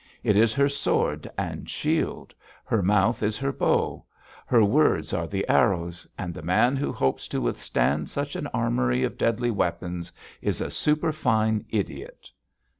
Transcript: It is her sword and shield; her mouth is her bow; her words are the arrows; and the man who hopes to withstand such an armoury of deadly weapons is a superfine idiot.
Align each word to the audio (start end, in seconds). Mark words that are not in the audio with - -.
It 0.23 0.35
is 0.35 0.51
her 0.55 0.67
sword 0.67 1.29
and 1.37 1.69
shield; 1.69 2.33
her 2.65 2.81
mouth 2.81 3.21
is 3.21 3.37
her 3.37 3.51
bow; 3.51 4.03
her 4.47 4.63
words 4.63 5.13
are 5.13 5.27
the 5.27 5.47
arrows; 5.47 6.07
and 6.17 6.33
the 6.33 6.41
man 6.41 6.75
who 6.75 6.91
hopes 6.91 7.27
to 7.27 7.39
withstand 7.39 8.09
such 8.09 8.35
an 8.35 8.47
armoury 8.47 9.03
of 9.03 9.15
deadly 9.15 9.51
weapons 9.51 10.11
is 10.41 10.59
a 10.59 10.71
superfine 10.71 11.65
idiot. 11.69 12.31